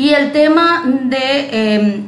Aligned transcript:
Y 0.00 0.14
el 0.14 0.32
tema 0.32 0.82
de 0.86 1.74
em, 1.74 2.06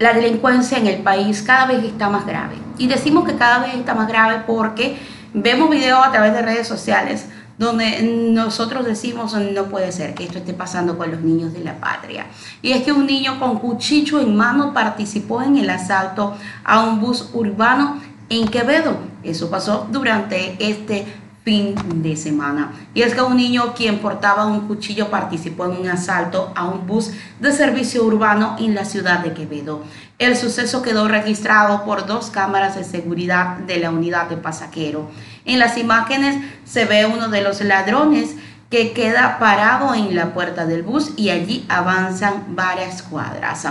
la 0.00 0.12
delincuencia 0.12 0.76
en 0.76 0.88
el 0.88 1.02
país 1.02 1.40
cada 1.42 1.66
vez 1.66 1.84
está 1.84 2.08
más 2.08 2.26
grave. 2.26 2.56
Y 2.78 2.88
decimos 2.88 3.24
que 3.24 3.36
cada 3.36 3.60
vez 3.60 3.76
está 3.76 3.94
más 3.94 4.08
grave 4.08 4.42
porque 4.44 4.98
vemos 5.32 5.70
videos 5.70 6.04
a 6.04 6.10
través 6.10 6.32
de 6.32 6.42
redes 6.42 6.66
sociales 6.66 7.26
donde 7.56 8.02
nosotros 8.02 8.84
decimos 8.84 9.34
no 9.34 9.66
puede 9.66 9.92
ser 9.92 10.14
que 10.14 10.24
esto 10.24 10.38
esté 10.38 10.52
pasando 10.52 10.98
con 10.98 11.12
los 11.12 11.20
niños 11.20 11.52
de 11.52 11.60
la 11.60 11.78
patria. 11.78 12.26
Y 12.60 12.72
es 12.72 12.82
que 12.82 12.90
un 12.90 13.06
niño 13.06 13.38
con 13.38 13.60
cuchillo 13.60 14.18
en 14.18 14.34
mano 14.34 14.74
participó 14.74 15.40
en 15.40 15.58
el 15.58 15.70
asalto 15.70 16.34
a 16.64 16.82
un 16.82 17.00
bus 17.00 17.30
urbano 17.34 18.00
en 18.30 18.48
Quevedo. 18.48 18.96
Eso 19.22 19.48
pasó 19.48 19.86
durante 19.92 20.56
este 20.58 21.06
fin 21.48 21.74
de 22.02 22.14
semana. 22.14 22.72
Y 22.92 23.00
es 23.00 23.14
que 23.14 23.22
un 23.22 23.34
niño 23.34 23.72
quien 23.74 24.00
portaba 24.00 24.44
un 24.44 24.68
cuchillo 24.68 25.08
participó 25.08 25.64
en 25.64 25.80
un 25.80 25.88
asalto 25.88 26.52
a 26.54 26.66
un 26.66 26.86
bus 26.86 27.12
de 27.40 27.52
servicio 27.52 28.04
urbano 28.04 28.56
en 28.58 28.74
la 28.74 28.84
ciudad 28.84 29.20
de 29.20 29.32
Quevedo. 29.32 29.82
El 30.18 30.36
suceso 30.36 30.82
quedó 30.82 31.08
registrado 31.08 31.86
por 31.86 32.04
dos 32.04 32.28
cámaras 32.28 32.74
de 32.76 32.84
seguridad 32.84 33.56
de 33.60 33.78
la 33.78 33.88
unidad 33.88 34.28
de 34.28 34.36
pasajero. 34.36 35.10
En 35.46 35.58
las 35.58 35.78
imágenes 35.78 36.36
se 36.66 36.84
ve 36.84 37.06
uno 37.06 37.30
de 37.30 37.40
los 37.40 37.62
ladrones 37.62 38.34
que 38.68 38.92
queda 38.92 39.38
parado 39.38 39.94
en 39.94 40.14
la 40.14 40.34
puerta 40.34 40.66
del 40.66 40.82
bus 40.82 41.12
y 41.16 41.30
allí 41.30 41.64
avanzan 41.70 42.44
varias 42.48 43.02
cuadras. 43.02 43.66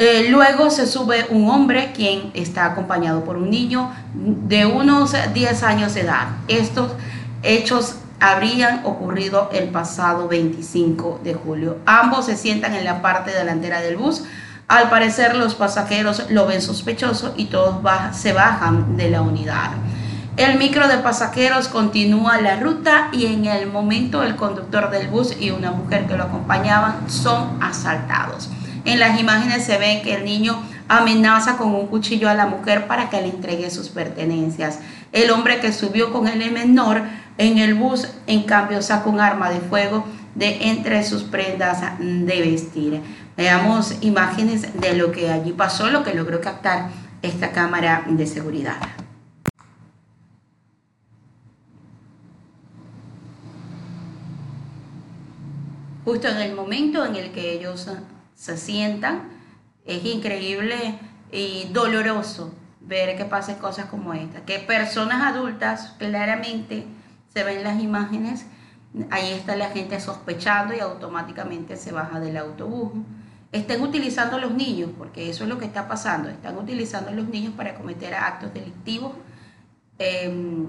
Eh, 0.00 0.28
luego 0.30 0.70
se 0.70 0.86
sube 0.86 1.26
un 1.28 1.50
hombre 1.50 1.90
quien 1.92 2.30
está 2.32 2.66
acompañado 2.66 3.24
por 3.24 3.36
un 3.36 3.50
niño 3.50 3.90
de 4.14 4.64
unos 4.64 5.12
10 5.34 5.62
años 5.64 5.94
de 5.94 6.02
edad. 6.02 6.28
Estos 6.46 6.92
hechos 7.42 7.96
habrían 8.20 8.86
ocurrido 8.86 9.50
el 9.52 9.70
pasado 9.70 10.28
25 10.28 11.22
de 11.24 11.34
julio. 11.34 11.78
Ambos 11.84 12.26
se 12.26 12.36
sientan 12.36 12.74
en 12.74 12.84
la 12.84 13.02
parte 13.02 13.32
delantera 13.32 13.80
del 13.80 13.96
bus. 13.96 14.22
Al 14.68 14.88
parecer 14.88 15.34
los 15.34 15.56
pasajeros 15.56 16.30
lo 16.30 16.46
ven 16.46 16.62
sospechoso 16.62 17.34
y 17.36 17.46
todos 17.46 17.84
se 18.12 18.32
bajan 18.32 18.96
de 18.96 19.10
la 19.10 19.22
unidad. 19.22 19.72
El 20.36 20.58
micro 20.58 20.86
de 20.86 20.98
pasajeros 20.98 21.66
continúa 21.66 22.40
la 22.40 22.60
ruta 22.60 23.08
y 23.10 23.26
en 23.26 23.46
el 23.46 23.66
momento 23.66 24.22
el 24.22 24.36
conductor 24.36 24.90
del 24.90 25.08
bus 25.08 25.36
y 25.40 25.50
una 25.50 25.72
mujer 25.72 26.06
que 26.06 26.16
lo 26.16 26.22
acompañaban 26.22 27.10
son 27.10 27.60
asaltados. 27.60 28.48
En 28.88 29.00
las 29.00 29.20
imágenes 29.20 29.66
se 29.66 29.76
ve 29.76 30.00
que 30.02 30.14
el 30.14 30.24
niño 30.24 30.62
amenaza 30.88 31.58
con 31.58 31.74
un 31.74 31.88
cuchillo 31.88 32.26
a 32.30 32.32
la 32.32 32.46
mujer 32.46 32.86
para 32.86 33.10
que 33.10 33.20
le 33.20 33.28
entregue 33.28 33.68
sus 33.68 33.90
pertenencias. 33.90 34.78
El 35.12 35.30
hombre 35.30 35.60
que 35.60 35.74
subió 35.74 36.10
con 36.10 36.26
el 36.26 36.50
menor 36.50 37.02
en 37.36 37.58
el 37.58 37.74
bus, 37.74 38.08
en 38.26 38.44
cambio, 38.44 38.80
saca 38.80 39.10
un 39.10 39.20
arma 39.20 39.50
de 39.50 39.60
fuego 39.60 40.06
de 40.34 40.70
entre 40.70 41.04
sus 41.04 41.24
prendas 41.24 41.82
de 41.98 42.40
vestir. 42.40 43.02
Veamos 43.36 43.94
imágenes 44.00 44.80
de 44.80 44.94
lo 44.94 45.12
que 45.12 45.30
allí 45.30 45.52
pasó, 45.52 45.90
lo 45.90 46.02
que 46.02 46.14
logró 46.14 46.40
captar 46.40 46.88
esta 47.20 47.52
cámara 47.52 48.04
de 48.08 48.26
seguridad. 48.26 48.78
Justo 56.06 56.28
en 56.28 56.38
el 56.38 56.54
momento 56.54 57.04
en 57.04 57.16
el 57.16 57.32
que 57.32 57.52
ellos 57.52 57.86
se 58.38 58.56
sientan. 58.56 59.28
Es 59.84 60.04
increíble 60.04 60.98
y 61.32 61.68
doloroso 61.72 62.54
ver 62.80 63.16
que 63.16 63.24
pasen 63.24 63.56
cosas 63.56 63.86
como 63.86 64.14
esta, 64.14 64.44
que 64.44 64.60
personas 64.60 65.22
adultas 65.26 65.94
claramente 65.98 66.86
se 67.34 67.44
ven 67.44 67.62
las 67.62 67.82
imágenes, 67.82 68.46
ahí 69.10 69.32
está 69.32 69.56
la 69.56 69.68
gente 69.68 70.00
sospechando 70.00 70.74
y 70.74 70.80
automáticamente 70.80 71.76
se 71.76 71.92
baja 71.92 72.20
del 72.20 72.36
autobús. 72.38 72.92
Estén 73.52 73.82
utilizando 73.82 74.38
los 74.38 74.52
niños, 74.52 74.90
porque 74.96 75.28
eso 75.28 75.44
es 75.44 75.50
lo 75.50 75.58
que 75.58 75.64
está 75.66 75.88
pasando, 75.88 76.28
están 76.28 76.56
utilizando 76.56 77.10
los 77.10 77.28
niños 77.28 77.54
para 77.54 77.74
cometer 77.74 78.14
actos 78.14 78.54
delictivos. 78.54 79.12
Em, 79.98 80.66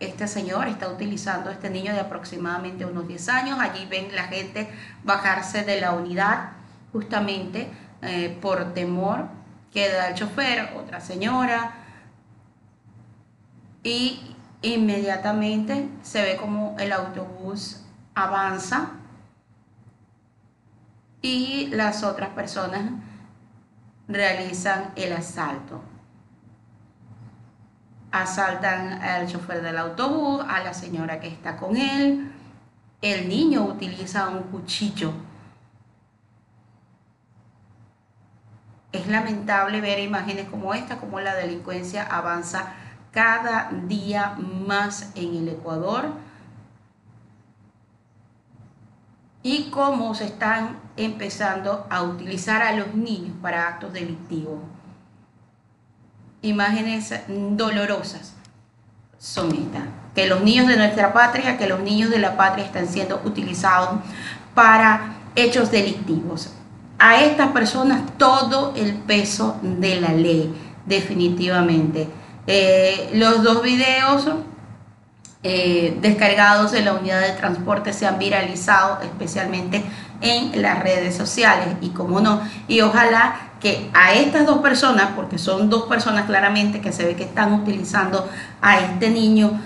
este 0.00 0.26
señor 0.26 0.68
está 0.68 0.88
utilizando 0.88 1.50
a 1.50 1.52
este 1.52 1.70
niño 1.70 1.92
de 1.92 2.00
aproximadamente 2.00 2.84
unos 2.84 3.06
10 3.06 3.28
años, 3.28 3.58
allí 3.60 3.86
ven 3.86 4.14
la 4.14 4.24
gente 4.24 4.70
bajarse 5.04 5.64
de 5.64 5.80
la 5.80 5.92
unidad 5.92 6.59
justamente 6.92 7.70
eh, 8.02 8.38
por 8.40 8.72
temor 8.74 9.28
queda 9.72 10.08
el 10.08 10.14
chofer, 10.14 10.74
otra 10.76 11.00
señora, 11.00 11.74
y 13.82 14.36
inmediatamente 14.62 15.88
se 16.02 16.22
ve 16.22 16.36
como 16.36 16.76
el 16.78 16.92
autobús 16.92 17.82
avanza 18.14 18.90
y 21.22 21.68
las 21.68 22.02
otras 22.02 22.30
personas 22.30 22.92
realizan 24.08 24.92
el 24.96 25.12
asalto. 25.12 25.82
Asaltan 28.10 29.00
al 29.02 29.28
chofer 29.28 29.62
del 29.62 29.78
autobús, 29.78 30.44
a 30.48 30.60
la 30.64 30.74
señora 30.74 31.20
que 31.20 31.28
está 31.28 31.56
con 31.56 31.76
él. 31.76 32.32
El 33.00 33.28
niño 33.28 33.62
utiliza 33.64 34.28
un 34.28 34.42
cuchillo 34.44 35.12
Es 38.92 39.06
lamentable 39.06 39.80
ver 39.80 40.00
imágenes 40.00 40.48
como 40.48 40.74
esta, 40.74 40.98
como 40.98 41.20
la 41.20 41.34
delincuencia 41.34 42.02
avanza 42.02 42.72
cada 43.12 43.70
día 43.86 44.36
más 44.38 45.12
en 45.14 45.36
el 45.36 45.48
Ecuador 45.48 46.10
y 49.42 49.70
cómo 49.70 50.14
se 50.14 50.26
están 50.26 50.78
empezando 50.96 51.86
a 51.88 52.02
utilizar 52.02 52.62
a 52.62 52.72
los 52.72 52.94
niños 52.94 53.34
para 53.40 53.68
actos 53.68 53.92
delictivos. 53.92 54.58
Imágenes 56.42 57.14
dolorosas 57.28 58.34
son 59.18 59.54
estas, 59.54 59.84
que 60.14 60.26
los 60.26 60.42
niños 60.42 60.66
de 60.66 60.76
nuestra 60.76 61.12
patria, 61.12 61.58
que 61.58 61.68
los 61.68 61.80
niños 61.80 62.10
de 62.10 62.18
la 62.18 62.36
patria 62.36 62.64
están 62.64 62.88
siendo 62.88 63.20
utilizados 63.24 64.00
para 64.54 65.16
hechos 65.36 65.70
delictivos 65.70 66.54
a 67.00 67.22
estas 67.22 67.48
personas 67.48 68.02
todo 68.18 68.74
el 68.76 68.94
peso 68.94 69.56
de 69.62 70.00
la 70.00 70.12
ley, 70.12 70.54
definitivamente. 70.84 72.06
Eh, 72.46 73.10
los 73.14 73.42
dos 73.42 73.62
videos 73.62 74.28
eh, 75.42 75.96
descargados 76.02 76.72
de 76.72 76.82
la 76.82 76.92
unidad 76.92 77.22
de 77.22 77.32
transporte 77.32 77.94
se 77.94 78.06
han 78.06 78.18
viralizado 78.18 79.00
especialmente 79.02 79.82
en 80.20 80.60
las 80.60 80.80
redes 80.80 81.16
sociales 81.16 81.68
y 81.80 81.88
como 81.88 82.20
no, 82.20 82.42
y 82.68 82.82
ojalá 82.82 83.48
que 83.60 83.90
a 83.94 84.12
estas 84.12 84.44
dos 84.44 84.58
personas, 84.58 85.12
porque 85.16 85.38
son 85.38 85.70
dos 85.70 85.84
personas 85.84 86.26
claramente 86.26 86.82
que 86.82 86.92
se 86.92 87.06
ve 87.06 87.16
que 87.16 87.24
están 87.24 87.54
utilizando 87.54 88.28
a 88.60 88.78
este 88.78 89.08
niño, 89.08 89.58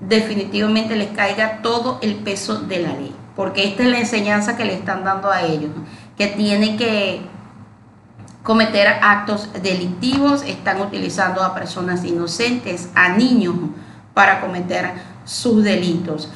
definitivamente 0.00 0.96
les 0.96 1.10
caiga 1.12 1.62
todo 1.62 1.98
el 2.02 2.16
peso 2.16 2.56
de 2.56 2.80
la 2.80 2.90
ley, 2.90 3.16
porque 3.34 3.64
esta 3.64 3.84
es 3.84 3.88
la 3.88 3.98
enseñanza 3.98 4.54
que 4.54 4.66
le 4.66 4.74
están 4.74 5.04
dando 5.04 5.30
a 5.30 5.42
ellos 5.42 5.70
que 6.16 6.28
tiene 6.28 6.76
que 6.76 7.22
cometer 8.42 8.86
actos 9.02 9.48
delictivos, 9.62 10.42
están 10.42 10.80
utilizando 10.80 11.42
a 11.42 11.54
personas 11.54 12.04
inocentes, 12.04 12.90
a 12.94 13.08
niños, 13.08 13.54
para 14.12 14.40
cometer 14.40 14.92
sus 15.24 15.64
delitos. 15.64 16.30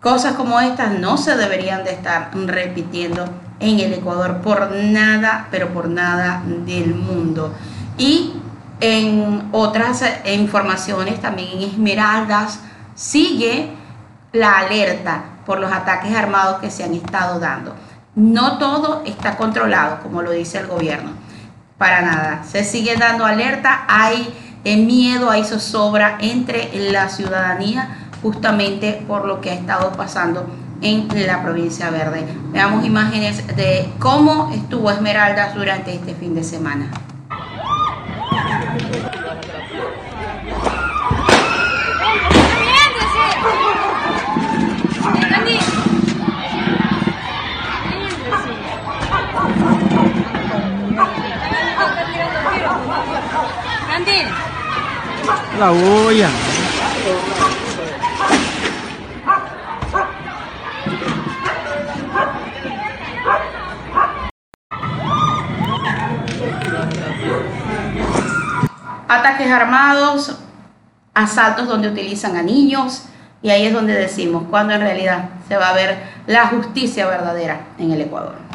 Cosas 0.00 0.34
como 0.34 0.60
estas 0.60 0.98
no 0.98 1.16
se 1.16 1.34
deberían 1.36 1.82
de 1.82 1.92
estar 1.92 2.30
repitiendo 2.34 3.24
en 3.58 3.80
el 3.80 3.94
Ecuador 3.94 4.42
por 4.42 4.70
nada, 4.70 5.48
pero 5.50 5.72
por 5.72 5.88
nada 5.88 6.42
del 6.44 6.94
mundo. 6.94 7.52
Y 7.98 8.34
en 8.80 9.48
otras 9.52 10.04
informaciones, 10.26 11.20
también 11.20 11.48
en 11.52 11.62
Esmeraldas, 11.70 12.60
sigue 12.94 13.70
la 14.32 14.58
alerta 14.58 15.24
por 15.46 15.58
los 15.58 15.72
ataques 15.72 16.14
armados 16.14 16.60
que 16.60 16.70
se 16.70 16.84
han 16.84 16.92
estado 16.92 17.40
dando. 17.40 17.74
No 18.16 18.56
todo 18.56 19.02
está 19.04 19.36
controlado, 19.36 20.00
como 20.02 20.22
lo 20.22 20.30
dice 20.30 20.58
el 20.58 20.66
gobierno. 20.66 21.10
Para 21.76 22.00
nada. 22.00 22.44
Se 22.44 22.64
sigue 22.64 22.96
dando 22.96 23.26
alerta, 23.26 23.84
hay 23.88 24.34
eh, 24.64 24.78
miedo, 24.78 25.30
hay 25.30 25.44
zozobra 25.44 26.16
entre 26.20 26.70
la 26.90 27.10
ciudadanía 27.10 28.08
justamente 28.22 29.04
por 29.06 29.26
lo 29.26 29.42
que 29.42 29.50
ha 29.50 29.54
estado 29.54 29.92
pasando 29.92 30.46
en 30.80 31.08
la 31.26 31.42
provincia 31.42 31.90
verde. 31.90 32.26
Veamos 32.52 32.86
imágenes 32.86 33.46
de 33.54 33.92
cómo 33.98 34.50
estuvo 34.54 34.90
Esmeraldas 34.90 35.54
durante 35.54 35.94
este 35.94 36.14
fin 36.14 36.34
de 36.34 36.42
semana. 36.42 36.90
La 55.58 55.70
olla. 55.70 56.28
Ataques 69.08 69.50
armados, 69.50 70.38
asaltos 71.14 71.66
donde 71.68 71.88
utilizan 71.88 72.36
a 72.36 72.42
niños, 72.42 73.04
y 73.40 73.48
ahí 73.48 73.64
es 73.64 73.72
donde 73.72 73.94
decimos 73.94 74.44
cuando 74.50 74.74
en 74.74 74.82
realidad 74.82 75.30
se 75.48 75.56
va 75.56 75.70
a 75.70 75.74
ver 75.74 76.02
la 76.26 76.48
justicia 76.48 77.06
verdadera 77.06 77.68
en 77.78 77.92
el 77.92 78.02
Ecuador. 78.02 78.36